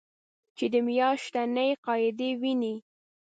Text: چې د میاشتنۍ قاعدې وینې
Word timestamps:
چې 0.57 0.65
د 0.73 0.75
میاشتنۍ 0.87 1.69
قاعدې 1.85 2.29
وینې 2.41 2.75